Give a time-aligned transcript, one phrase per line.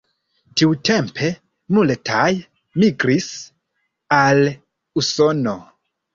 [0.61, 1.27] Tiutempe
[1.77, 2.23] multaj
[2.85, 3.29] migris
[4.23, 4.43] al
[5.05, 5.57] Usono.